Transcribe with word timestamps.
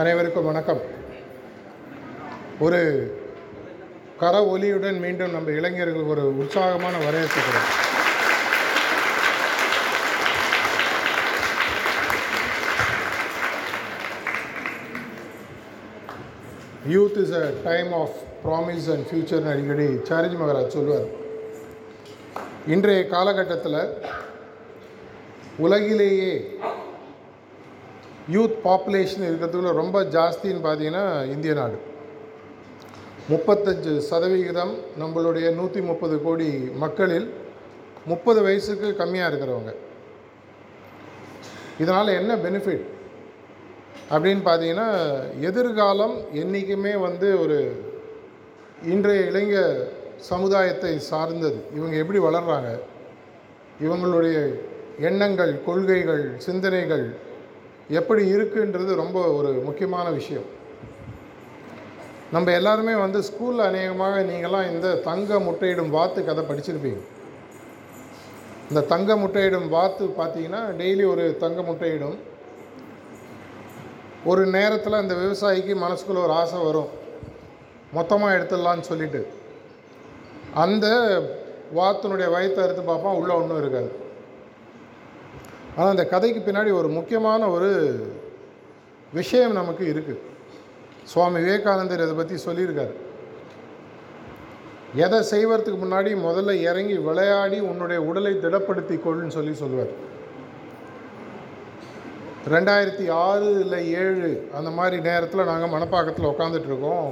அனைவருக்கும் 0.00 0.46
வணக்கம். 0.48 0.80
ஒரு 2.64 2.78
கர 4.20 4.36
ஒலியுடன் 4.52 4.98
மீண்டும் 5.04 5.34
நம்ம 5.34 5.50
இளைஞர்களுக்கு 5.50 6.12
ஒரு 6.14 6.24
உற்சாகமான 6.42 6.94
வரவேற்புகிறோம் 6.98 7.68
youth 16.94 17.18
is 17.24 17.34
a 17.42 17.44
time 17.68 17.92
of 18.02 18.16
promise 18.46 18.88
and 18.94 19.06
ஃப்யூச்சர்னு 19.10 19.52
அடிக்கடி 19.54 19.88
சாரிஜ் 20.10 20.40
மகராஜ் 20.42 20.76
சொல்லுவார். 20.78 21.08
இன்றைய 22.76 23.02
காலகட்டத்தில் 23.16 23.80
உலகிலேயே 25.66 26.32
யூத் 28.30 28.56
பாப்புலேஷன் 28.64 29.24
இருக்கிறதுக்குள்ள 29.28 29.72
ரொம்ப 29.72 30.02
ஜாஸ்தின்னு 30.02 30.62
பார்த்தீங்கன்னா 30.66 31.30
இந்திய 31.30 31.54
நாடு. 31.54 31.78
முப்பத்தஞ்சு 33.30 33.98
சதவிகிதம் 33.98 34.74
நம்மளுடைய 35.00 35.54
நூற்றி 35.54 35.80
முப்பது 35.80 36.22
கோடி 36.22 36.48
மக்களில் 36.84 37.34
முப்பது 38.06 38.42
வயசுக்கு 38.42 38.88
கம்மியாக 39.00 39.30
இருக்கிறவங்க. 39.30 39.72
இதனால் 41.78 42.16
என்ன 42.20 42.36
பெனிஃபிட் 42.36 42.86
அப்படின்னு 44.10 44.42
பார்த்தீங்கன்னா 44.48 44.88
எதிர்காலம் 45.40 46.16
என்றைக்குமே 46.32 46.96
வந்து 46.96 47.40
ஒரு 47.40 47.58
இன்றைய 48.82 49.24
இளைஞர் 49.30 49.76
சமுதாயத்தை 50.16 50.98
சார்ந்தது. 50.98 51.60
இவங்க 51.76 51.96
எப்படி 51.96 52.18
வளர்கிறாங்க 52.18 52.70
இவங்களுடைய 53.80 54.38
எண்ணங்கள் 54.98 55.64
கொள்கைகள் 55.64 56.24
சிந்தனைகள் 56.38 57.06
எப்படி 57.98 58.22
இருக்குன்றது 58.34 58.92
ரொம்ப 59.02 59.20
ஒரு 59.38 59.50
முக்கியமான 59.68 60.10
விஷயம். 60.10 60.48
நம்ம 62.34 62.52
எல்லாருமே 62.52 62.94
வந்து 62.94 63.20
ஸ்கூலில் 63.28 63.66
அநேகமாக 63.68 64.20
நீங்களாம் 64.28 64.70
இந்த 64.72 64.94
தங்க 65.08 65.38
முட்டையிடும் 65.38 65.94
வாத்து 65.96 66.20
கதை 66.24 66.44
படிச்சிருப்பீங்க. 66.50 67.00
இந்த 68.68 68.80
தங்க 68.92 69.16
முட்டையிடும் 69.16 69.68
வாத்து 69.68 70.04
பார்த்தீங்கன்னா 70.20 70.62
டெய்லி 70.80 71.04
ஒரு 71.10 71.24
தங்க 71.44 71.60
முட்டையிடும். 71.62 72.16
ஒரு 74.24 74.46
நேரத்தில் 74.46 75.00
அந்த 75.02 75.14
விவசாயிக்கு 75.14 75.74
மனசுக்குள்ள 75.84 76.20
ஒரு 76.26 76.34
ஆசை 76.40 76.60
வரும். 76.68 76.90
மொத்தமாக 77.92 78.36
எடுத்துடலான்னு 78.36 78.90
சொல்லிட்டு. 78.90 79.22
அந்த 80.64 80.86
வாத்தினுடைய 81.78 82.28
வயத்தை 82.36 82.62
அறுத்து 82.64 82.82
பார்ப்பான் 82.82 83.18
உள்ளே 83.20 83.34
ஒன்றும் 83.34 83.60
இருக்காது. 83.62 83.90
ஆனால் 85.76 85.94
அந்த 85.94 86.04
கதைக்கு 86.12 86.40
பின்னாடி 86.46 86.70
ஒரு 86.80 86.88
முக்கியமான 86.98 87.48
ஒரு 87.54 87.70
விஷயம் 89.18 89.58
நமக்கு 89.60 89.84
இருக்குது 89.92 90.20
சுவாமி 91.10 91.38
விவேகானந்தர் 91.44 92.04
இதை 92.04 92.14
பற்றி 92.18 92.36
சொல்லியிருக்காரு. 92.46 92.94
எதை 95.04 95.18
செய்வதற்கு 95.32 95.78
முன்னாடி 95.82 96.10
முதல்ல 96.28 96.52
இறங்கி 96.68 96.96
விளையாடி 97.08 97.58
உன்னுடைய 97.70 97.98
உடலை 98.08 98.32
திடப்படுத்தி 98.44 98.96
கொள்ன்னு 99.04 99.36
சொல்லி 99.36 99.54
சொல்லுவார். 99.60 99.92
ரெண்டாயிரத்தி 102.54 103.06
ஆறு 103.26 103.48
இல்லை 103.62 103.80
ஏழு 104.02 104.30
அந்த 104.58 104.70
மாதிரி 104.78 104.96
நேரத்தில் 105.08 105.50
நாங்கள் 105.50 105.72
மணப்பாக்கத்தில் 105.74 106.30
உட்காந்துட்டு 106.32 106.70
இருக்கோம். 106.70 107.10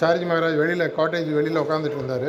சார்ஜி 0.00 0.26
மகாராஜ் 0.30 0.60
வெளியில் 0.62 0.94
காட்டேஜ் 0.98 1.30
வெளியில் 1.38 1.62
உட்காந்துட்டு 1.64 2.00
இருந்தார். 2.00 2.28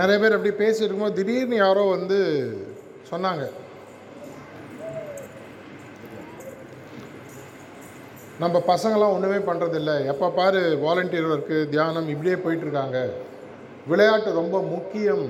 நிறைய 0.00 0.16
பேர் 0.22 0.36
அப்படி 0.36 0.52
பேசிட்டு 0.62 0.86
இருக்கும்போது 0.86 1.18
திடீர்னு 1.18 1.56
யாரோ 1.64 1.84
வந்து 1.96 2.18
சொன்னாங்க. 3.10 3.44
நம்ம 8.42 8.56
பசங்களாம் 8.72 9.14
ஒன்றுமே 9.14 9.38
பண்ணுறதில்ல 9.48 9.92
எப்போ 10.12 10.26
பாரு 10.38 10.60
வாலண்டியர் 10.84 11.30
ஒர்க்கு 11.34 11.56
தியானம் 11.72 12.12
இப்படியே 12.14 12.36
போயிட்டுருக்காங்க. 12.44 12.98
விளையாட்டு 13.90 14.38
ரொம்ப 14.40 14.56
முக்கியம் 14.74 15.26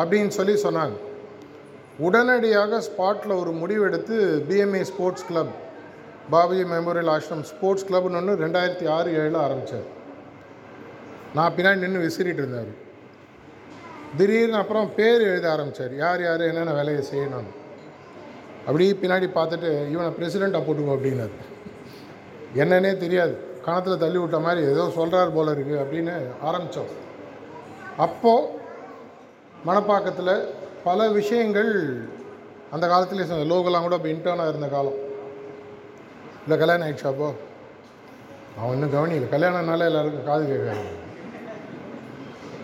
அப்படின்னு 0.00 0.32
சொல்லி 0.38 0.54
சொன்னாங்க. 0.66 0.96
உடனடியாக 2.06 2.80
ஸ்பாட்டில் 2.88 3.38
ஒரு 3.40 3.50
முடிவெடுத்து 3.62 4.16
PMA 4.50 4.82
sports 4.90 5.26
club 5.30 5.52
Bapuji 6.34 6.64
memorial 6.74 7.10
Ashram 7.14 7.44
sports 7.50 7.86
கிளப்னு 7.88 8.18
ஒன்று 8.20 8.34
ரெண்டாயிரத்தி 8.44 8.86
ஆறு 8.96 9.08
ஏழில் 9.20 9.42
ஆரம்பித்தார் 9.46 9.88
நான் 11.36 11.54
பின்னாடி 11.56 11.82
நின்று 11.84 12.04
விசிறிட்டு 12.06 12.42
இருந்தார். 12.42 12.72
திடீர்னு 14.18 14.58
அப்புறம் 14.62 14.88
பேர் 14.96 15.22
எழுத 15.30 15.46
ஆரம்பித்தார் 15.52 15.94
யார் 16.02 16.22
யார் 16.24 16.42
என்னென்ன 16.48 16.72
வேலையை 16.78 17.02
செய்யணும்? 17.10 17.50
அப்படி 18.66 18.84
பின்னாடி 19.02 19.26
பார்த்துட்டு 19.36 19.70
இவனை 19.92 20.10
பிரசிடெண்ட்டாக 20.18 20.62
போட்டுக்கோ 20.66 20.96
அப்படின்னாரு. 20.96 21.36
என்னன்னே 22.62 22.92
தெரியாது. 23.04 23.34
கணத்தில் 23.66 24.02
தள்ளி 24.02 24.18
விட்ட 24.18 24.38
மாதிரி 24.46 24.60
ஏதோ 24.72 24.84
சொல்கிறார் 24.98 25.34
போல 25.36 25.52
இருக்குது 25.54 25.82
அப்படின்னு 25.82 26.14
ஆரம்பித்தோம் 26.48 26.92
அப்போது 28.04 28.48
மணப்பாக்கத்தில் 29.66 30.34
பல 30.84 31.08
விஷயங்கள் 31.18 31.70
அந்த 32.74 32.84
காலத்துலேயே 32.92 33.28
சொன்ன 33.30 33.48
லோகெல்லாம் 33.54 33.86
கூட 33.86 33.96
இப்போ 33.98 34.10
இன்டர்னாக 34.14 34.52
இருந்த 34.52 34.68
காலம். 34.68 34.98
இல்லை 36.44 36.56
கல்யாணம் 36.58 36.86
ஆயிடுச்சு 36.86 37.08
அப்போ? 37.10 37.28
அவன் 38.58 38.74
இன்னும் 38.76 38.94
கவனிக்கல. 38.94 39.28
கல்யாணம்னால 39.34 39.88
எல்லாருக்கும் 39.90 40.28
காது 40.30 40.44
கேட்காது. 40.52 40.84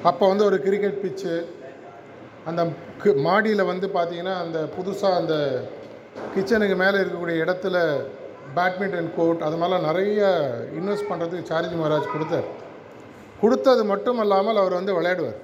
அப்போ 0.06 0.24
வந்து 0.28 0.44
ஒரு 0.44 0.56
கிரிக்கெட் 0.64 1.00
பிச்சு 1.02 1.34
அந்த 2.48 2.62
மாடியில் 3.26 3.70
வந்து 3.70 3.86
பார்த்தீங்கன்னா 3.96 4.34
அந்த 4.44 4.58
புதுசாக 4.76 5.18
அந்த 5.20 5.34
கிச்சனுக்கு 6.34 6.76
மேலே 6.82 6.96
இருக்கக்கூடிய 7.00 7.36
இடத்துல 7.44 7.76
பேட்மிண்டன் 8.56 9.10
கோர்ட் 9.16 9.44
அது 9.46 9.56
மாதிரிலாம் 9.60 9.86
நிறைய 9.88 10.20
இன்வெஸ்ட் 10.78 11.10
பண்ணுறதுக்கு 11.10 11.50
சார்ஜி 11.50 11.76
மகாராஜ் 11.80 12.14
கொடுத்தார். 12.14 12.48
கொடுத்தது 13.40 13.82
மட்டும் 13.90 14.20
இல்லாமல் 14.24 14.60
அவர் 14.62 14.78
வந்து 14.78 14.96
விளையாடுவார். 14.98 15.38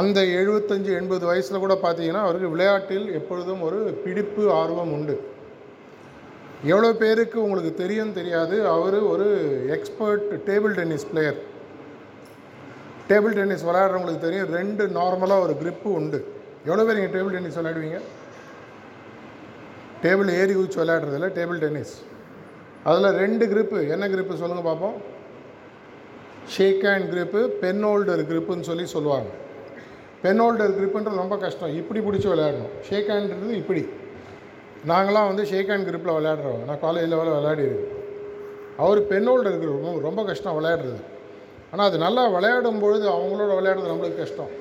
அந்த 0.00 0.20
எழுபத்தஞ்சு 0.20 0.92
எண்பது 1.00 1.24
வயசில் 1.30 1.64
கூட 1.64 1.74
பார்த்தீங்கன்னா 1.82 2.22
அவருக்கு 2.26 2.52
விளையாட்டில் 2.54 3.06
எப்பொழுதும் 3.18 3.64
ஒரு 3.66 3.80
பிடிப்பு 4.04 4.44
ஆர்வம் 4.60 4.94
உண்டு. 4.96 5.16
எவ்வளோ 6.72 6.92
பேருக்கு 7.02 7.38
உங்களுக்கு 7.44 7.74
தெரியும் 7.82 8.16
தெரியாது. 8.20 8.56
அவர் 8.76 8.98
ஒரு 9.12 9.28
expert 9.76 10.26
table 10.48 10.74
tennis 10.78 11.08
player 11.12 11.38
table 13.08 13.34
tennis 13.38 13.64
விளையாடுறவங்களுக்கு 13.66 14.24
தெரியும் 14.26 14.52
ரெண்டு 14.58 14.86
நார்மலாக 14.86 15.44
ஒரு 15.46 15.56
க்ரிப்பு 15.62 15.88
உண்டு. 15.98 16.18
எவ்வளோ 16.68 16.84
பேர் 16.86 16.98
நீங்கள் 16.98 17.14
டேபிள் 17.16 17.34
டென்னிஸ் 17.34 17.58
விளையாடுவீங்க? 17.58 17.98
டேபிள் 20.04 20.30
ஏறி 20.40 20.54
குதிச்சு 20.54 20.80
விளையாடுறதில்ல 20.82 21.28
டேபிள் 21.38 21.60
டென்னிஸ். 21.64 21.94
அதில் 22.90 23.16
ரெண்டு 23.22 23.44
க்ரிப்பு 23.52 23.78
என்ன 23.94 24.08
க்ரிப்பு 24.08 24.40
சொல்லுங்கள் 24.42 24.68
பார்ப்போம் 24.70 24.96
shake 26.54 26.82
hand 26.88 27.08
grip 27.12 27.40
pen 27.62 27.84
holder 27.84 28.24
க்ரிப்புன்னு 28.30 28.68
சொல்லி 28.70 28.86
சொல்லுவாங்க. 28.86 29.30
பென் 30.22 30.40
ஹோல்டர் 30.42 30.76
க்ரிப்புன்றது 30.78 31.22
ரொம்ப 31.22 31.36
கஷ்டம். 31.36 31.74
இப்படி 31.80 32.00
பிடிச்சி 32.00 32.28
விளையாடணும். 32.32 32.74
ஷேக் 32.88 33.10
ஹேண்ட்ன்றது 33.12 33.56
இப்படி. 33.62 33.82
நாங்களாம் 34.92 35.28
வந்து 35.30 35.44
ஷேக் 35.50 35.70
ஹேண்ட் 35.72 35.88
க்ரிப்பில் 35.88 36.16
விளையாடுறோம் 36.18 36.60
நான் 36.66 36.82
காலேஜ் 36.86 37.10
லெவலில் 37.12 37.38
விளையாடிருக்கேன். 37.38 37.92
அவர் 38.84 38.98
பென் 39.10 39.28
ஹோல்டர் 39.28 39.60
grip 39.62 40.00
ரொம்ப 40.08 40.24
கஷ்டம் 40.24 40.56
விளையாடுறது. 40.58 40.98
ஆனால் 41.70 41.88
அது 41.88 41.98
நல்லா 42.04 42.22
விளையாடும் 42.36 42.80
பொழுது 42.84 43.06
அவங்களோட 43.16 43.52
விளையாடுறது 43.58 43.92
நம்மளுக்கு 43.92 44.22
கஷ்டம். 44.22 44.52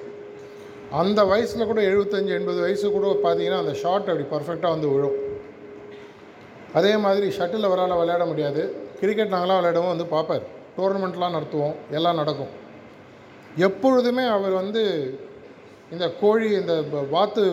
அந்த 1.01 1.19
வயசில் 1.31 1.69
கூட 1.69 1.81
எழுபத்தஞ்சி 1.91 2.33
எண்பது 2.39 2.59
வயசு 2.65 2.85
கூட 2.95 3.05
பார்த்தீங்கன்னா 3.25 3.61
அந்த 3.63 3.73
ஷாட் 3.83 4.09
அப்படி 4.11 4.25
பர்ஃபெக்டாக 4.33 4.73
வந்து 4.75 4.89
விழும். 4.93 5.17
அதே 6.79 6.93
மாதிரி 7.05 7.27
ஷட்டில் 7.37 7.67
அவரால் 7.69 7.99
விளையாட 8.01 8.23
முடியாது. 8.31 8.63
கிரிக்கெட் 8.99 9.33
நாங்களாம் 9.35 9.59
விளையாடுவோம் 9.59 9.93
வந்து 9.93 10.07
பார்ப்பார் 10.15 10.45
டோர்னமெண்ட்லாம் 10.77 11.35
நடத்துவோம். 11.37 11.75
எல்லாம் 11.97 12.19
நடக்கும். 12.21 12.53
எப்பொழுதுமே 13.67 14.23
அவர் 14.37 14.53
வந்து 14.61 14.83
இந்த 15.93 16.05
கோழி 16.21 16.47
இந்த 16.61 16.73
வாத்து 17.15 17.43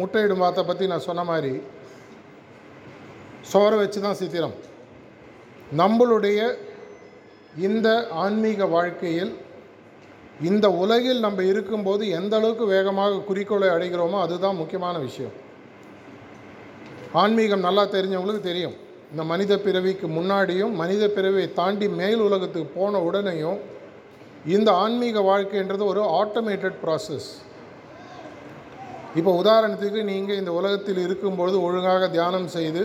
முட்டையிடும் 0.00 0.42
வாத்தை 0.44 0.62
பற்றி 0.64 0.84
நான் 0.92 1.06
சொன்ன 1.06 1.22
மாதிரி 1.30 1.52
சோற 3.52 3.70
வச்சு 3.80 4.00
தான் 4.04 4.18
சித்திரம். 4.20 4.56
நம்மளுடைய 5.80 6.40
இந்த 7.58 8.08
ஆன்மீக 8.24 8.66
வாழ்க்கையில் 8.66 9.32
இந்த 10.40 10.66
உலகில் 10.82 11.20
நம்ம 11.20 11.42
இருக்கும்போது 11.42 12.08
எந்த 12.08 12.36
அளவுக்கு 12.36 12.66
வேகமாக 12.66 13.22
குறிக்கோளை 13.28 13.68
அடைகிறோமோ 13.68 14.18
அதுதான் 14.26 14.56
முக்கியமான 14.56 14.98
விஷயம். 14.98 15.34
ஆன்மீகம் 17.12 17.66
நல்லா 17.66 17.84
தெரிஞ்சவங்களுக்கு 17.84 18.40
தெரியும். 18.40 18.76
இந்த 19.10 19.22
மனித 19.24 19.52
பிறவிக்கு 19.56 20.06
முன்னாடியும் 20.08 20.74
மனித 20.74 21.04
பிறவியை 21.08 21.52
தாண்டி 21.52 21.88
மேல் 22.00 22.20
உலகத்துக்கு 22.20 22.70
போன 22.78 22.98
உடனேயும் 23.08 23.60
இந்த 24.44 24.72
ஆன்மீக 24.72 25.20
வாழ்க்கைன்றது 25.20 25.84
ஒரு 25.92 26.02
ஆட்டோமேட்டட் 26.20 26.78
ப்ராசஸ் 26.84 27.30
இப்போ 29.14 29.30
உதாரணத்துக்கு 29.42 30.00
நீங்கள் 30.02 30.36
இந்த 30.36 30.52
உலகத்தில் 30.52 31.00
இருக்கும்பொழுது 31.06 31.62
ஒழுங்காக 31.62 32.08
தியானம் 32.08 32.48
செய்து 32.48 32.82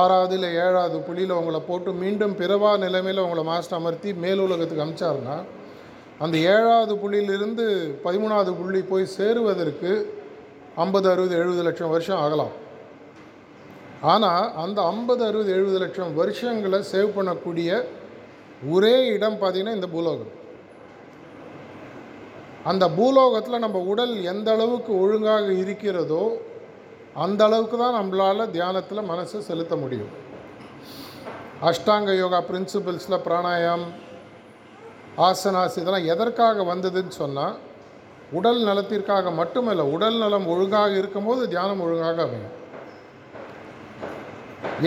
ஆறாவது 0.00 0.34
இல்லை 0.36 0.50
ஏழாவது 0.64 0.96
புள்ளியில் 1.06 1.38
உங்களை 1.40 1.60
போட்டு 1.68 1.90
மீண்டும் 2.02 2.34
பிறவா 2.40 2.70
நிலைமையில் 2.84 3.24
உங்களை 3.24 3.42
மாஸ்டர் 3.50 3.78
அமர்த்தி 3.78 4.10
மேல் 4.24 4.42
உலகத்துக்கு 4.46 4.84
அமிச்சாருன்னா 4.86 5.36
அந்த 6.24 6.36
ஏழாவது 6.54 6.94
புள்ளியிலிருந்து 7.02 7.64
பதிமூணாவது 8.04 8.52
புள்ளி 8.58 8.80
போய் 8.90 9.14
சேருவதற்கு 9.16 9.90
ஐம்பது 10.84 11.06
அறுபது 11.10 11.34
எழுபது 11.40 11.62
லட்சம் 11.66 11.92
வருஷம் 11.94 12.20
ஆகலாம். 12.24 12.54
ஆனால் 14.12 14.46
அந்த 14.62 14.78
ஐம்பது 14.92 15.22
அறுபது 15.28 15.50
எழுபது 15.56 15.78
லட்சம் 15.84 16.14
வருஷங்களை 16.20 16.80
சேவ் 16.92 17.10
பண்ணக்கூடிய 17.18 17.68
ஒரே 18.74 18.94
இடம் 19.16 19.38
பார்த்திங்கன்னா 19.42 19.76
இந்த 19.78 19.88
பூலோகம். 19.94 20.32
அந்த 22.70 22.84
பூலோகத்தில் 22.98 23.64
நம்ம 23.64 23.78
உடல் 23.92 24.14
எந்த 24.32 24.48
அளவுக்கு 24.56 24.92
ஒழுங்காக 25.04 25.46
இருக்கிறதோ 25.62 26.24
அந்த 27.22 27.40
அளவுக்கு 27.46 27.76
தான் 27.82 27.96
நம்மளால் 27.98 28.52
தியானத்தில் 28.54 29.08
மனசை 29.10 29.40
செலுத்த 29.48 29.74
முடியும். 29.82 30.12
அஷ்டாங்க 31.68 32.12
யோகா 32.20 32.40
பிரின்சிபிள்ஸில் 32.48 33.22
பிராணாயாம் 33.26 33.84
ஆசனாஸ் 35.26 35.78
இதெல்லாம் 35.80 36.08
எதற்காக 36.14 36.64
வந்ததுன்னு 36.72 37.14
சொன்னால் 37.22 37.54
உடல் 38.38 38.60
நலத்திற்காக 38.68 39.30
மட்டுமல்ல 39.40 39.82
உடல் 39.96 40.18
நலம் 40.22 40.48
ஒழுங்காக 40.52 40.92
இருக்கும்போது 41.00 41.42
தியானம் 41.52 41.82
ஒழுங்காக 41.86 42.18
அமையும். 42.26 42.54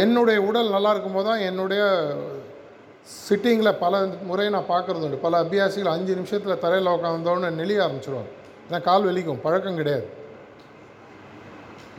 என்னுடைய 0.03 0.38
உடல் 0.50 0.73
நல்லா 0.75 0.91
இருக்கும்போது 0.94 1.27
தான் 1.30 1.45
என்னுடைய 1.50 1.83
சிட்டிங்கில் 3.25 3.80
பல 3.83 3.94
முறை 4.30 4.47
நான் 4.56 4.71
பார்க்குறது 4.73 5.06
உண்டு. 5.07 5.23
பல 5.25 5.38
அபியாசிகள் 5.44 5.95
அஞ்சு 5.95 6.13
நிமிஷத்தில் 6.19 6.62
தரையில் 6.63 6.94
உட்காந்தோன்னு 6.95 7.57
நெளிய 7.62 7.83
ஆரம்பிச்சிடுவாங்க 7.85 8.31
ஏன்னா 8.68 8.80
கால் 8.89 9.07
வலிக்கும் 9.09 9.44
பழக்கம் 9.45 9.80
கிடையாது. 9.81 10.07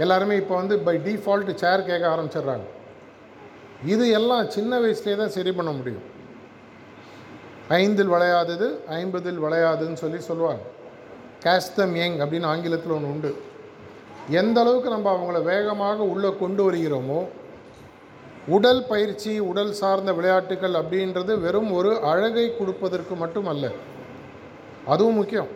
எல்லாருமே 0.04 0.34
இப்போ 0.42 0.54
வந்து 0.60 0.74
பை 0.86 0.94
டிஃபால்ட் 1.06 1.50
சேர் 1.62 1.88
கேட்க 1.88 2.04
ஆரம்பிச்சிடுறாங்க. 2.14 2.66
இது 3.92 4.04
எல்லாம் 4.18 4.46
சின்ன 4.56 4.72
வயசுலேயே 4.82 5.16
தான் 5.22 5.34
சரி 5.36 5.52
பண்ண 5.58 5.70
முடியும். 5.78 6.06
ஐந்தில் 7.80 8.12
விளையாதது 8.14 8.66
ஐம்பதில் 9.00 9.42
விளையாதுன்னு 9.44 10.00
சொல்லி 10.04 10.20
சொல்லுவாங்க. 10.28 10.62
கேஸ்தம் 11.44 11.94
எங் 12.04 12.16
அப்படின்னு 12.22 12.50
ஆங்கிலத்தில் 12.52 12.94
ஒன்று 12.96 13.12
உண்டு. 13.14 13.30
எந்த 14.40 14.56
அளவுக்கு 14.62 14.88
நம்ம 14.94 15.10
அவங்கள 15.16 15.38
வேகமாக 15.52 15.98
உள்ளே 16.12 16.30
கொண்டு 16.42 16.62
வருகிறோமோ 16.66 17.20
உடல் 18.56 18.82
பயிற்சி 18.90 19.32
உடல் 19.50 19.72
சார்ந்த 19.80 20.10
விளையாட்டுகள் 20.18 20.74
அப்படின்றது 20.80 21.32
வெறும் 21.44 21.70
ஒரு 21.78 21.90
அழகை 22.10 22.46
கொடுப்பதற்கு 22.58 23.14
மட்டும் 23.22 23.48
அல்ல 23.52 23.66
அதுவும் 24.92 25.18
முக்கியம். 25.20 25.50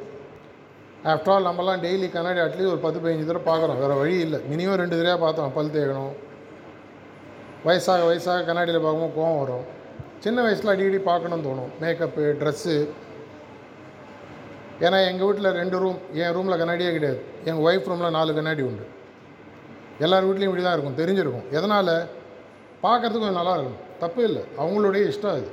ஆஃப்டர் 1.05 1.31
ஆல் 1.31 1.45
நம்மலாம் 1.45 1.81
டெய்லி 1.85 2.11
கண்ணாடி 2.11 2.39
அட்லீஸ்ட் 2.39 2.67
ஒரு 2.67 2.79
பத்து 2.79 2.99
பதினஞ்சு 3.01 3.27
தடவை 3.27 3.47
பார்க்குறோம். 3.53 3.79
வேறு 3.79 3.95
வழி 3.95 4.19
இல்லை. 4.19 4.41
மினிமம் 4.53 4.75
ரெண்டு 4.75 4.97
தடவை 4.97 5.19
பார்த்தோம். 5.19 5.53
பல் 5.53 5.73
தேய்க்கணும் 5.77 6.13
வயசாக 7.65 8.05
வயசாக 8.09 8.45
கண்ணாடியில் 8.45 8.81
பார்க்கும்போது 8.81 9.15
கோவம் 9.17 9.39
வரும். 9.39 9.65
சின்ன 10.19 10.43
வயசில் 10.43 10.69
அடிக்கடி 10.69 10.99
பார்க்கணும்னு 10.99 11.49
தோணும். 11.49 11.83
மேக்கப்பு 11.83 12.25
ட்ரெஸ்ஸு 12.41 12.89
ஏன்னா 14.81 15.07
எங்கள் 15.07 15.27
வீட்டில் 15.27 15.53
ரெண்டு 15.53 15.79
ரூம் 15.79 15.99
என் 16.13 16.33
ரூமில் 16.33 16.61
கண்ணாடியே 16.61 16.93
கிடையாது. 16.93 17.21
எங்கள் 17.45 17.65
ஒய்ஃப் 17.65 17.89
ரூமில் 17.89 18.11
நாலு 18.11 18.35
கண்ணாடி 18.35 18.63
உண்டு. 18.63 18.87
எல்லார் 19.99 20.27
வீட்லேயும் 20.27 20.51
இப்படி 20.51 20.63
தான் 20.63 20.79
இருக்கும். 20.79 21.01
தெரிஞ்சிருக்கும். 21.03 21.49
எதனால்? 21.51 21.95
பார்க்குறதுக்கு 22.83 23.25
கொஞ்சம் 23.25 23.41
நல்லா 23.41 23.53
இருக்கும் 23.53 23.81
தப்பு 23.99 24.23
இல்லை. 24.23 24.43
அவங்களுடைய 24.59 25.13
இஷ்டம் 25.13 25.35
அது. 25.37 25.51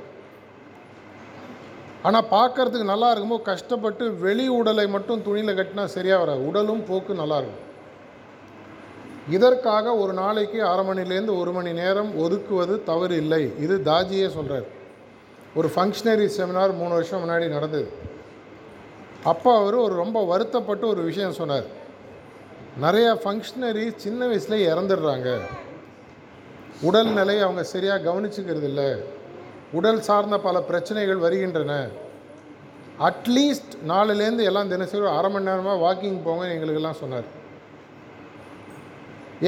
ஆனால் 2.08 2.28
பார்க்கறதுக்கு 2.36 2.92
நல்லா 2.92 3.08
இருக்கும்போது 3.10 3.48
கஷ்டப்பட்டு 3.48 4.04
வெளி 4.24 4.46
உடலை 4.58 4.84
மட்டும் 4.94 5.24
துணியில் 5.26 5.58
கட்டினா 5.58 5.84
சரியாக 5.96 6.20
வராது. 6.22 6.46
உடலும் 6.50 6.86
போக்கு 6.90 7.14
நல்லாயிருக்கும் 7.22 7.66
இதற்காக 9.36 9.92
ஒரு 10.02 10.12
நாளைக்கு 10.20 10.58
அரை 10.68 10.84
மணிலேருந்து 10.88 11.34
ஒரு 11.40 11.50
மணி 11.56 11.72
நேரம் 11.80 12.12
ஒதுக்குவது 12.24 12.76
தவறு 12.90 13.16
இல்லை. 13.22 13.42
இது 13.64 13.74
தாஜியே 13.90 14.28
சொல்கிறார் 14.36 14.68
ஒரு 15.58 15.68
ஃபங்க்ஷனரி 15.74 16.26
செமினார் 16.38 16.72
மூணு 16.80 16.92
வருஷம் 16.98 17.22
முன்னாடி 17.22 17.46
நடந்தது. 17.56 17.86
அப்போ 19.32 19.50
அவர் 19.60 19.76
ஒரு 19.84 19.94
ரொம்ப 20.02 20.18
வருத்தப்பட்டு 20.32 20.84
ஒரு 20.92 21.02
விஷயம் 21.10 21.38
சொன்னார். 21.38 21.68
நிறைய 22.84 23.08
ஃபங்க்ஷனரி 23.22 23.86
சின்ன 24.04 24.20
வயசுலேயே 24.30 24.68
இறந்துடுறாங்க. 24.72 25.30
உடல்நிலை 26.88 27.36
அவங்க 27.46 27.62
சரியாக 27.74 28.04
கவனிச்சுக்கிறது 28.08 28.68
இல்லை. 28.72 28.90
உடல் 29.72 30.00
சார்ந்த 30.08 30.38
பல 30.46 30.60
பிரச்சனைகள் 30.70 31.24
வருகின்றன. 31.24 31.74
அட்லீஸ்ட் 33.08 33.74
நாலுலேருந்து 33.88 34.44
எல்லாம் 34.50 34.72
தினசரி 34.72 35.06
அரை 35.18 35.30
மணி 35.30 35.44
நேரமாக 35.44 35.78
வாக்கிங் 35.84 36.24
போங்க 36.24 36.46
எங்களுக்கெல்லாம் 36.54 37.00
சொன்னார். 37.02 37.28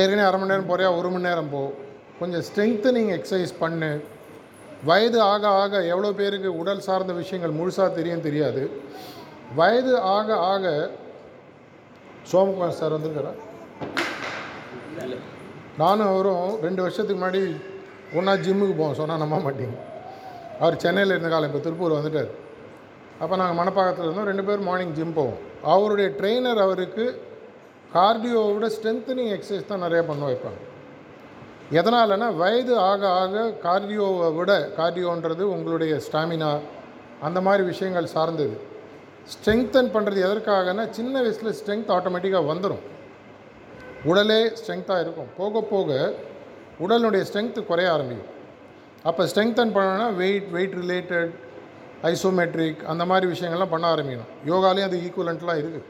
ஏற்கனவே 0.01 0.27
அரை 0.29 0.41
மணி 0.41 0.53
நேரம் 0.53 0.71
போறியா? 0.71 0.99
ஒரு 0.99 1.11
மணி 1.11 1.29
நேரம் 1.29 1.51
போ. 1.51 1.63
கொஞ்சம் 2.21 2.45
ஸ்ட்ரெங்தனிங் 2.49 3.11
எக்ஸசைஸ் 3.17 3.55
பண்ணு. 3.59 3.91
வயது 4.85 5.21
ஆக 5.21 5.49
ஆக 5.63 5.83
எவ்வளோ 5.85 6.13
பேருக்கு 6.13 6.59
உடல் 6.59 6.81
சார்ந்த 6.81 7.13
விஷயங்கள் 7.13 7.59
முழுசாக 7.59 7.91
தெரியும் 7.99 8.27
தெரியாது. 8.29 8.63
வயது 9.55 9.95
ஆக 10.17 10.37
ஆக 10.53 10.91
சோமகுமார் 12.33 12.79
சார் 12.81 12.95
வந்திருக்காரா? 12.97 13.35
நானும் 15.79 16.11
அவரும் 16.13 16.61
ரெண்டு 16.61 16.83
வருஷத்துக்கு 16.83 17.21
முன்னாடி 17.23 17.43
ஒன்றா 18.15 18.33
ஜிம்முக்கு 18.33 18.77
போவோம். 18.81 19.01
சொன்னால் 19.01 19.25
நம்ப 19.25 19.37
மாட்டேங்க. 19.45 19.79
அவர் 20.61 20.77
சென்னையில் 20.77 21.11
இருந்த 21.11 21.29
காலம் 21.29 21.49
இப்போ 21.49 21.59
திருப்பூர் 21.59 21.99
வந்துட்டார். 21.99 22.31
அப்போ 23.21 23.37
நாங்கள் 23.37 23.59
மணப்பாக்கத்தில் 23.61 24.05
இருந்தோம். 24.05 24.25
ரெண்டு 24.25 24.45
பேரும் 24.45 24.65
மார்னிங் 24.65 24.93
ஜிம் 24.93 25.13
போவோம். 25.13 25.39
அவருடைய 25.63 26.11
ட்ரெயினர் 26.19 26.61
அவருக்கு 26.67 27.23
கார்டியோவை 27.95 28.69
ஸ்ட்ரென்த்தனிங் 28.77 29.33
எக்ஸசைஸ் 29.37 29.67
தான் 29.67 29.83
நிறையா 29.83 30.03
பண்ண 30.07 30.27
வைப்பாங்க. 30.29 30.61
எதனாலனா 31.71 32.37
வயது 32.37 32.79
ஆக 32.79 33.09
ஆக 33.09 33.53
கார்டியோவை 33.65 34.35
விட 34.37 34.53
கார்டியோன்றது 34.77 35.41
உங்களுடைய 35.41 36.01
ஸ்டாமினா 36.07 36.59
அந்த 37.21 37.41
மாதிரி 37.41 37.63
விஷயங்கள் 37.63 38.07
சார்ந்தது. 38.07 38.61
ஸ்ட்ரெங்தன் 39.33 39.91
பண்ணுறது 39.95 40.21
எதற்காகனா 40.29 40.91
சின்ன 40.91 41.21
வயசில் 41.21 41.57
ஸ்ட்ரென்த் 41.59 41.93
ஆட்டோமேட்டிக்காக 41.97 42.47
வந்துடும் 42.53 42.83
உடலே 44.05 44.53
ஸ்ட்ரெங்க்த்தாக 44.61 45.01
இருக்கும். 45.01 45.29
போக 45.37 45.61
போக 45.61 46.15
உடலுடைய 46.81 47.25
ஸ்ட்ரென்த்து 47.29 47.67
குறைய 47.67 47.93
ஆரம்பிக்கும். 47.93 48.31
அப்போ 49.09 49.23
ஸ்ட்ரெங்தன் 49.31 49.75
பண்ணணும்னா 49.77 50.09
வெயிட் 50.21 50.49
வெயிட் 50.57 50.77
ரிலேட்டட் 50.83 51.33
ஐசோமெட்ரிக் 52.11 52.81
அந்த 52.93 53.03
மாதிரி 53.11 53.27
விஷயங்கள்லாம் 53.33 53.73
பண்ண 53.73 53.87
ஆரம்பிக்கணும். 53.95 54.31
யோகாலேயும் 54.51 54.89
அது 54.89 54.99
ஈக்குவலண்ட்லாம் 55.07 55.61
இருக்குது 55.63 55.89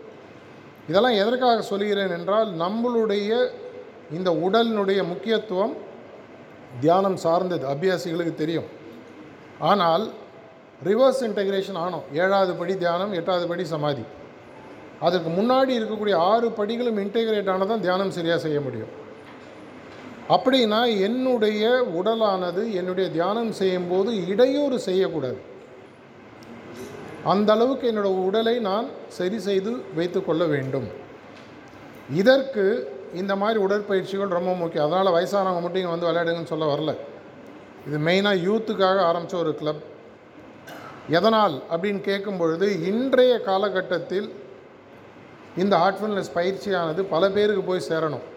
இதெல்லாம் 0.91 1.19
எதற்காக 1.23 1.59
சொல்கிறேன் 1.71 2.15
என்றால் 2.19 2.49
நம்மளுடைய 2.63 3.31
இந்த 4.17 4.31
உடலினுடைய 4.47 5.01
முக்கியத்துவம் 5.11 5.75
தியானம் 6.85 7.19
சார்ந்தது. 7.25 7.65
அபியாசிகளுக்கு 7.75 8.35
தெரியும். 8.43 8.69
ஆனால் 9.71 10.05
ரிவர்ஸ் 10.89 11.23
இன்டகிரேஷன் 11.29 11.79
ஆனோம். 11.85 12.07
ஏழாவது 12.23 12.53
படி 12.61 12.75
தியானம் 12.83 13.13
எட்டாவது 13.19 13.47
படி 13.53 13.65
சமாதி. 13.75 14.05
அதற்கு 15.07 15.31
முன்னாடி 15.39 15.73
இருக்கக்கூடிய 15.79 16.17
ஆறு 16.33 16.49
படிகளும் 16.59 17.01
இன்டெகிரேட் 17.05 17.53
ஆனால் 17.53 17.71
தான் 17.73 17.85
தியானம் 17.87 18.15
சரியாக 18.17 18.41
செய்ய 18.47 18.59
முடியும். 18.67 18.93
அப்படின்னா 20.33 21.01
என்னுடைய 21.01 21.63
உடலானது 21.95 22.73
என்னுடைய 22.73 23.11
தியானம் 23.11 23.53
செய்யும்போது 23.53 24.27
இடையூறு 24.27 24.79
செய்யக்கூடாது. 24.79 25.39
அந்த 27.25 27.53
அளவுக்கு 27.53 27.93
என்னோடய 27.93 28.25
உடலை 28.29 28.59
நான் 28.59 28.87
சரி 29.09 29.39
செய்து 29.39 29.71
வைத்துக்கொள்ள 29.95 30.45
வேண்டும். 30.45 30.89
இதற்கு 32.13 32.65
இந்த 33.15 33.37
மாதிரி 33.37 33.59
உடற்பயிற்சிகள் 33.61 34.37
ரொம்ப 34.39 34.55
முக்கியம். 34.55 34.93
அதனால் 34.93 35.15
வயசானவங்க 35.15 35.61
மட்டும் 35.61 35.83
இங்கே 35.83 35.95
வந்து 35.95 36.09
விளையாடுங்கன்னு 36.09 36.53
சொல்ல 36.53 36.67
வரல. 36.75 36.97
இது 37.87 37.99
மெயினாக 37.99 38.43
யூத்துக்காக 38.49 38.99
ஆரம்பித்த 38.99 39.37
ஒரு 39.37 39.55
கிளப். 39.55 39.83
எதனால்? 41.09 41.63
அப்படின்னு 41.71 42.01
கேட்கும் 42.01 42.37
பொழுது 42.37 42.67
இன்றைய 42.87 43.41
காலகட்டத்தில் 43.41 44.35
இந்த 45.57 45.77
ஹார்ட்ஃபுல்னஸ் 45.77 46.35
பயிற்சியானது 46.35 47.01
பல 47.01 47.31
பேருக்கு 47.31 47.63
போய் 47.63 47.89
சேரணும். 47.89 48.31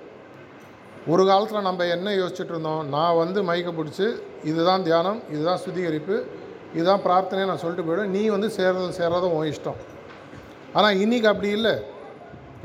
ஒரு 1.14 1.24
காலத்தில் 1.30 1.68
நம்ம 1.68 1.86
என்ன 1.96 2.12
யோசிச்சுட்டு 2.20 2.54
இருந்தோம்? 2.54 2.84
நான் 2.96 3.18
வந்து 3.24 3.40
மைக்க 3.50 3.72
பிடிச்சி 3.80 4.06
இதுதான் 4.50 4.86
தியானம் 4.88 5.20
இதுதான் 5.34 5.60
சுத்திகரிப்பு 5.64 6.16
இதுதான் 6.78 7.04
பிரார்த்தனை 7.04 7.42
நான் 7.50 7.62
சொல்லிட்டு 7.64 7.86
போயிடுவேன். 7.88 8.14
நீ 8.16 8.22
வந்து 8.36 8.48
சேர்றது 8.56 8.90
சேர்றதும் 9.02 9.36
உன் 9.38 9.50
இஷ்டம். 9.52 9.80
ஆனால் 10.78 10.98
இன்றைக்கி 11.04 11.28
அப்படி 11.34 11.50
இல்லை. 11.58 11.74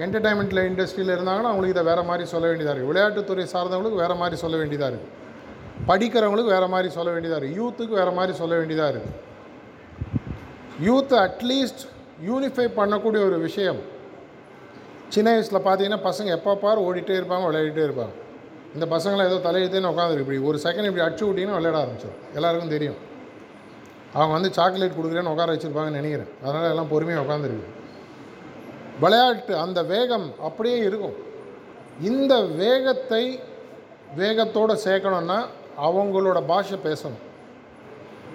என்டர்டைன்மெண்ட்டில் 0.05 0.63
இண்டஸ்ட்ரியில் 0.71 1.15
இருந்தாங்கன்னா 1.17 1.51
அவங்களுக்கு 1.51 1.75
இதை 1.77 1.85
வேறு 1.91 2.03
மாதிரி 2.11 2.25
சொல்ல 2.33 2.45
வேண்டியதாக 2.51 2.73
இருக்குது 2.75 2.93
விளையாட்டுத்துறை 2.93 3.45
சார்ந்தவங்களுக்கு 3.55 4.03
வேறு 4.05 4.17
மாதிரி 4.23 4.37
சொல்ல 4.43 4.57
வேண்டியதாக 4.61 4.91
இருக்குது 4.93 5.19
படிக்கிறவங்களுக்கு 5.91 6.55
வேறு 6.57 6.69
மாதிரி 6.75 6.89
சொல்ல 6.97 7.11
வேண்டியதாக 7.15 7.39
இருக்குது 7.41 7.59
யூத்துக்கு 7.61 7.95
வேறு 8.01 8.13
மாதிரி 8.19 8.33
சொல்ல 8.41 8.55
வேண்டியதாக 8.61 8.93
இருக்குது 8.95 9.19
யூத்தை 10.89 11.19
அட்லீஸ்ட் 11.27 11.85
யூனிஃபை 12.31 12.67
பண்ணக்கூடிய 12.81 13.21
ஒரு 13.29 13.39
விஷயம். 13.47 13.81
சின்ன 15.15 15.29
வயசில் 15.35 15.65
பார்த்தீங்கன்னா 15.67 16.01
பசங்க 16.09 16.31
எப்போ 16.39 16.53
பார் 16.65 16.85
ஓடிட்டே 16.89 17.15
இருப்பாங்க 17.21 17.47
விளையாடிட்டே 17.51 17.87
இருப்பாங்க. 17.89 18.15
இந்த 18.75 18.87
பசங்களை 18.97 19.23
ஏதோ 19.31 19.51
தலையெழுத்தேன்னு 19.51 19.93
உட்காந்துருக்கு. 19.93 20.19
இப்படி 20.19 20.39
ஒரு 20.39 20.59
செகண்ட் 20.63 20.89
இப்படி 20.91 21.07
அடிச்சு 21.07 21.27
விட்டிங்கன்னா 21.29 21.59
விளையாட 21.59 21.85
ஆரம்பிச்சிடும் 21.85 22.35
எல்லாருக்கும் 22.35 22.69
தெரியும். 22.69 22.99
அவங்க 24.13 24.33
வந்து 24.33 24.53
சாக்லேட் 24.53 24.99
கொடுக்குறேன்னு 24.99 25.33
உட்கார 25.33 25.55
வச்சுருப்பாங்கன்னு 25.55 26.01
நினைக்கிறேன். 26.01 26.29
அதனால் 26.43 26.69
எல்லாம் 26.69 26.89
பொறுமையாக 26.89 27.25
உட்காந்துருக்கு. 27.27 27.69
விளையாட்டு 29.01 29.57
அந்த 29.57 29.83
வேகம் 29.83 30.35
அப்படியே 30.41 30.77
இருக்கும். 30.77 31.17
இந்த 32.01 32.41
வேகத்தை 32.41 33.41
வேகத்தோடு 34.17 34.75
சேர்க்கணுன்னா 34.85 35.41
அவங்களோட 35.89 36.47
பாஷை 36.47 36.79
பேசணும். 36.85 37.21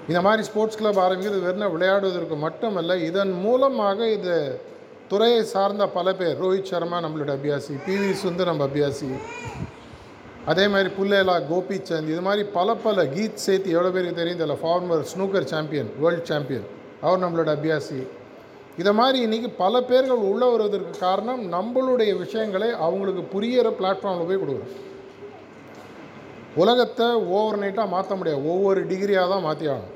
இந்த 0.07 0.21
மாதிரி 0.21 0.43
ஸ்போர்ட்ஸ் 0.47 0.77
கிளப் 0.77 0.99
ஆரம்பிக்கிறது 0.99 1.41
வெறும் 1.41 1.81
விளையாடுவதற்கு 1.81 2.35
மட்டுமல்ல 2.37 2.97
இதன் 2.97 3.31
மூலமாக 3.31 4.09
இது 4.09 4.61
துறையை 5.07 5.43
சார்ந்த 5.43 5.87
பல 5.87 6.13
பேர் 6.13 6.41
ரோஹித் 6.41 6.69
சர்மா 6.71 6.97
நம்மளோட 6.97 7.31
அபியாசி 7.37 7.79
பி 7.85 7.95
வி 7.97 8.45
நம்ம 8.45 8.65
அபியாசி 8.65 9.09
அதே 10.51 10.65
மாதிரி 10.73 10.89
புல்லேலா 10.97 11.35
கோபிச்சந்த் 11.51 12.11
இது 12.13 12.23
மாதிரி 12.25 12.43
பல 12.57 12.75
பல 12.85 13.05
கீத் 13.13 13.43
சேர்த்து 13.45 13.75
எவ்வளோ 13.75 13.91
பேருக்கு 13.93 14.19
தெரியும் 14.19 14.41
தெரியல 14.41 14.55
former 14.63 15.03
snooker 15.11 15.47
champion 15.51 15.89
world 16.01 16.27
champion 16.31 16.67
அவர் 17.05 17.23
நம்மளோட 17.23 17.49
அபியாசி. 17.57 17.99
இதை 18.81 18.91
மாதிரி 18.99 19.17
இன்றைக்கி 19.25 19.49
பல 19.63 19.81
பேர்கள் 19.89 20.21
உள்ளே 20.31 20.47
வருவதற்கு 20.53 20.93
காரணம் 21.05 21.41
நம்மளுடைய 21.55 22.11
விஷயங்களை 22.23 22.69
அவங்களுக்கு 22.85 23.23
புரியிற 23.33 23.67
பிளாட்ஃபார்மில் 23.79 24.29
போய் 24.29 24.41
கொடுக்குறோம் 24.43 24.73
உலகத்தை 26.63 27.07
ஓவர் 27.37 27.59
நைட்டாக 27.61 27.93
மாற்ற 27.93 28.15
முடியாது. 28.19 28.41
ஒவ்வொரு 28.51 28.81
டிகிரியாக 28.91 29.29
தான் 29.33 29.45
மாற்றி 29.45 29.65
ஆகணும். 29.71 29.93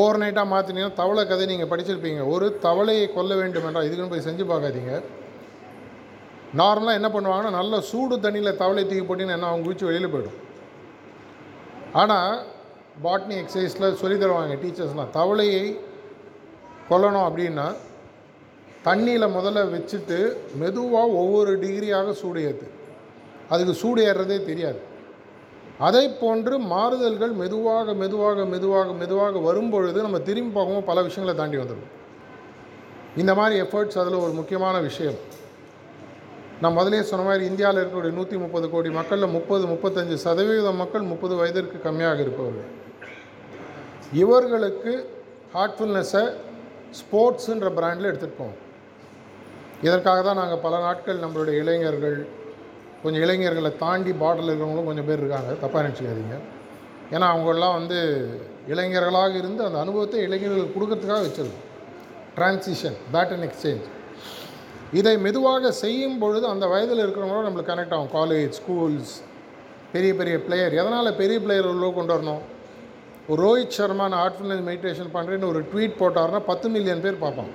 ஓவர் 0.00 0.20
நைட்டாக 0.22 0.52
மாற்றினீங்கன்னா 0.54 0.98
தவளை 1.02 1.22
கதை 1.26 1.46
நீங்கள் 1.52 1.70
படிச்சிருப்பீங்க. 1.72 2.22
ஒரு 2.34 2.46
தவளையை 2.66 3.06
கொல்ல 3.14 3.34
வேண்டும் 3.42 3.66
என்றால் 3.68 3.86
இதுக்குன்னு 3.88 4.14
போய் 4.14 4.26
செஞ்சு 4.28 4.46
பார்க்காதீங்க. 4.52 4.94
நார்மலாக 6.60 6.98
என்ன 7.00 7.08
பண்ணுவாங்கன்னா 7.14 7.56
நல்ல 7.60 7.80
சூடு 7.90 8.16
தண்ணியில் 8.24 8.58
தவளை 8.62 8.82
தூக்கி 8.86 9.04
போட்டிங்கன்னா 9.06 9.38
என்ன 9.38 9.50
அவங்க 9.50 9.66
குதிச்சு 9.66 9.88
வெளியில் 9.88 10.12
போய்டும். 10.14 10.38
ஆனால் 12.02 12.32
பாட்னி 13.04 13.34
எக்ஸசைஸில் 13.42 13.98
சொல்லி 14.02 14.16
தருவாங்க 14.18 14.56
டீச்சர்ஸ்லாம் 14.62 15.14
தவளையை 15.18 15.66
கொல்லணும் 16.90 17.26
அப்படின்னா 17.28 17.66
தண்ணியில் 18.88 19.34
முதல்ல 19.36 19.62
வச்சுட்டு 19.74 20.18
மெதுவாக 20.62 21.14
ஒவ்வொரு 21.22 21.52
டிகிரியாக 21.62 22.12
சூடு 22.20 22.42
ஏற்று 22.48 22.68
அதுக்கு 23.52 23.74
சூடு 23.80 24.00
ஏறுறதே 24.08 24.36
தெரியாது. 24.50 24.80
அதை 25.86 26.04
போன்று 26.20 26.54
மாறுதல்கள் 26.58 27.32
மெதுவாக 27.40 27.94
மெதுவாக 28.02 28.44
மெதுவாக 28.52 28.92
மெதுவாக 29.00 29.38
வரும்பொழுது 29.38 29.98
நம்ம 30.06 30.18
திரும்பி 30.28 30.52
போகவும் 30.58 30.86
பல 30.90 31.02
விஷயங்களை 31.08 31.34
தாண்டி 31.40 31.58
வந்துடும். 31.62 31.90
இந்த 33.22 33.34
மாதிரி 33.38 33.60
எஃபர்ட்ஸ் 33.64 33.98
அதில் 34.02 34.22
ஒரு 34.26 34.32
முக்கியமான 34.38 34.78
விஷயம். 34.88 35.18
நான் 36.60 36.76
முதலே 36.78 37.02
சொன்ன 37.08 37.24
மாதிரி 37.28 37.44
இந்தியாவில் 37.50 37.78
இருக்கக்கூடிய 37.80 38.12
நூற்றி 38.18 38.36
முப்பது 38.36 38.66
கோடி 38.70 38.90
மக்களில் 38.90 39.34
முப்பது 39.36 39.64
முப்பத்தஞ்சு 39.72 40.14
சதவீதம் 40.26 40.80
மக்கள் 40.82 41.10
முப்பது 41.10 41.34
வயதிற்கு 41.40 41.78
கம்மியாக 41.86 42.20
இருப்பவர்கள். 42.24 42.68
இவர்களுக்கு 44.22 44.92
ஹார்ட்ஃபுல்னஸை 45.54 46.22
ஸ்போர்ட்ஸுன்ற 46.98 47.68
பிராண்டில் 47.78 48.08
எடுத்துகிட்டு 48.10 48.40
போவோம் 48.40 48.60
இதற்காக 49.82 50.22
தான் 50.22 50.38
நாங்கள் 50.40 50.62
பல 50.66 50.78
நாட்கள் 50.78 51.22
நம்மளுடைய 51.24 51.56
இளைஞர்கள் 51.62 52.18
கொஞ்சம் 53.02 53.22
இளைஞர்களை 53.22 53.72
தாண்டி 53.76 54.12
பார்டரில் 54.22 54.50
இருக்கிறவங்களும் 54.50 54.88
கொஞ்சம் 54.90 55.08
பேர் 55.08 55.20
இருக்காங்க. 55.22 55.50
தப்பாக 55.62 55.82
நினச்சிக்காதீங்க. 55.86 56.36
ஏன்னா 57.14 57.26
அவங்கெல்லாம் 57.32 57.76
வந்து 57.80 57.98
இளைஞர்களாக 58.68 59.34
இருந்து 59.42 59.62
அந்த 59.64 59.78
அனுபவத்தை 59.84 60.20
இளைஞர்களுக்கு 60.28 60.76
கொடுக்கறதுக்காக 60.76 61.20
வச்சிருக்கோம். 61.26 61.66
டிரான்சிஷன் 62.38 62.96
பேட்டன் 63.12 63.44
எக்ஸ்சேஞ்ச் 63.48 63.86
இதை 64.92 65.14
மெதுவாக 65.18 65.72
செய்யும் 65.82 66.18
பொழுது 66.18 66.46
அந்த 66.46 66.66
வயதில் 66.66 67.02
இருக்கிறவங்களோட 67.04 67.46
நம்மளுக்கு 67.46 67.72
கனெக்ட் 67.72 67.94
ஆகும். 67.96 68.12
காலேஜ் 68.18 68.52
ஸ்கூல்ஸ் 68.58 69.14
பெரிய 69.92 70.14
பெரிய 70.14 70.36
பிளேயர் 70.44 70.76
எதனால் 70.80 71.16
பெரிய 71.20 71.40
பிளேயர் 71.40 71.70
உள்ள 71.72 71.90
கொண்டு 71.96 72.14
வரணும்? 72.14 72.42
ஒரு 73.30 73.40
ரோஹித் 73.46 73.76
சர்மா 73.76 74.08
நான் 74.08 74.22
ஹார்ட்ஃபுல்னஸ் 74.24 74.66
மெடிடேஷன் 74.70 75.14
பண்ணுறேன்னு 75.14 75.48
ஒரு 75.52 75.60
ட்வீட் 75.70 76.00
போட்டாருன்னா 76.00 76.40
பத்து 76.50 76.68
மில்லியன் 76.68 77.00
பேர் 77.00 77.22
பார்ப்பான் 77.24 77.52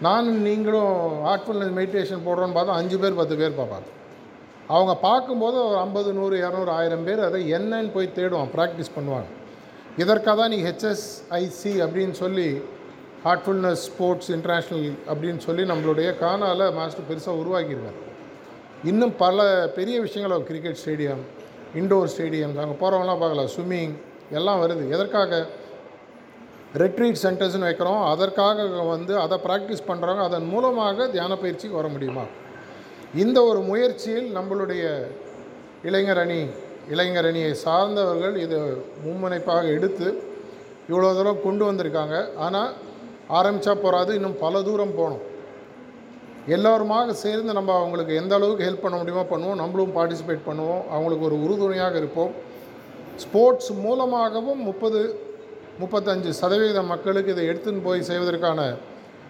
நானும் 0.00 0.40
நீங்களும் 0.42 1.24
ஆர்ட்ஃபுல்னஸ் 1.32 1.74
மெடிடேஷன் 1.80 2.24
போடுறோன்னு 2.26 2.56
பார்த்தா 2.56 2.78
அஞ்சு 2.80 2.98
பேர் 2.98 3.18
பத்து 3.20 3.36
பேர் 3.36 3.58
பார்ப்பாங்க. 3.58 3.88
அவங்க 4.68 4.96
பார்க்கும்போது 4.96 5.56
ஒரு 5.64 5.76
ஐம்பது 5.76 6.12
நூறு 6.12 6.36
இரநூறு 6.36 6.70
ஆயிரம் 6.78 7.04
பேர் 7.04 7.20
அதை 7.20 7.40
என்னன்னு 7.52 7.92
போய் 7.92 8.14
தேடுவான் 8.18 8.52
ப்ராக்டிஸ் 8.56 8.94
பண்ணுவாங்க. 8.96 9.30
இதற்காக 9.96 10.36
தான் 10.40 10.52
நீ 10.54 10.62
ஹெச்எஸ்ஐசி 10.62 11.72
அப்படின்னு 11.84 12.10
சொல்லி 12.10 12.48
ஹார்ட்ஃபுல்னஸ் 13.26 13.84
ஸ்போர்ட்ஸ் 13.88 14.30
இன்டர்நேஷ்னல் 14.36 14.86
அப்படின்னு 15.10 15.40
சொல்லி 15.46 15.62
நம்மளுடைய 15.70 16.08
கானால 16.22 16.66
மாஸ்டர் 16.78 17.08
பெருசாக 17.10 17.40
உருவாக்கியிருக்காரு. 17.42 18.00
இன்னும் 18.90 19.14
பல 19.24 19.46
பெரிய 19.76 19.96
விஷயங்கள் 20.06 20.48
கிரிக்கெட் 20.50 20.80
ஸ்டேடியம் 20.80 21.22
இண்டோர் 21.80 22.10
ஸ்டேடியம்ஸ் 22.14 22.60
அங்கே 22.62 22.76
போகிறவங்களாம் 22.82 23.22
பார்க்கலாம் 23.22 23.52
ஸ்விம்மிங் 23.54 23.94
எல்லாம் 24.38 24.60
வருது. 24.64 24.84
எதற்காக? 24.96 25.32
ரெட்ரீட் 26.82 27.22
சென்டர்ஸ்னு 27.24 27.66
வைக்கிறோம். 27.68 28.02
அதற்காக 28.12 28.68
வந்து 28.92 29.12
அதை 29.24 29.36
ப்ராக்டிஸ் 29.46 29.88
பண்ணுறவங்க 29.90 30.22
அதன் 30.28 30.46
மூலமாக 30.52 31.06
தியான 31.14 31.32
பயிற்சிக்கு 31.42 31.80
வர 31.80 31.88
முடியுமா? 31.96 32.24
இந்த 33.24 33.38
ஒரு 33.50 33.60
முயற்சியில் 33.70 34.28
நம்மளுடைய 34.38 34.84
இளைஞர் 35.88 36.20
அணி 36.22 36.40
இளைஞர் 36.92 37.28
அணியை 37.28 37.52
சார்ந்தவர்கள் 37.64 38.34
இதை 38.44 38.58
மும்முனைப்பாக 39.04 39.68
எடுத்து 39.76 40.08
இவ்வளோ 40.88 41.10
தூரம் 41.18 41.44
கொண்டு 41.44 41.64
வந்திருக்காங்க. 41.70 42.16
ஆனால் 42.46 42.72
ஆரம்பித்தா 43.38 43.74
போகாது 43.84 44.14
இன்னும் 44.14 44.38
பல 44.44 44.62
தூரம் 44.62 44.96
போகணும். 44.96 45.22
எல்லோருமாக 46.54 47.12
சேர்ந்து 47.24 47.52
நம்ம 47.52 47.74
அவங்களுக்கு 47.80 48.14
எந்த 48.22 48.34
அளவுக்கு 48.34 48.66
ஹெல்ப் 48.68 48.82
பண்ண 48.82 48.96
முடியுமோ 48.98 49.24
பண்ணுவோம். 49.30 49.60
நம்மளும் 49.62 49.94
பார்ட்டிசிபேட் 49.98 50.46
பண்ணுவோம். 50.48 50.82
அவங்களுக்கு 50.94 51.26
ஒரு 51.28 51.36
உறுதுணையாக 51.44 51.96
இருப்போம். 51.96 52.32
ஸ்போர்ட்ஸ் 53.24 53.72
மூலமாகவும் 53.84 54.62
முப்பது 54.68 55.00
முப்பத்தஞ்சு 55.82 56.32
சதவீத 56.40 56.82
மக்களுக்கு 56.82 57.32
இதை 57.34 57.46
எடுத்துன்னு 57.52 57.86
போய் 57.88 58.08
செய்வதற்கான 58.10 58.60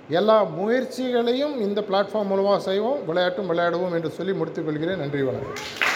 எல்லா 0.08 0.38
முயற்சிகளையும் 0.58 1.54
இந்த 1.66 1.80
பிளாட்ஃபார்ம் 1.90 2.30
மூலமாக 2.32 2.60
செய்வோம். 2.70 3.00
விளையாட்டும் 3.08 3.50
விளையாடுவோம் 3.52 3.94
என்று 3.98 4.10
சொல்லி 4.10 4.32
முடித்துக்கொள்கிறேன் 4.40 5.02
நன்றி 5.04 5.22
வணக்கம். 5.22 5.93